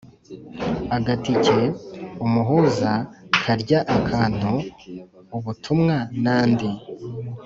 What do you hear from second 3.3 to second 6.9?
kurya akantu, ubutumwa n’andi.